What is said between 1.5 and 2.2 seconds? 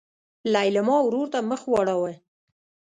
واړوه.